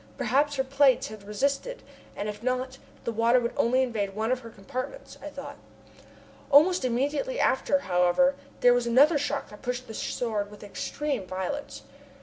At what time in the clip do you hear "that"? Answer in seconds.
9.49-9.61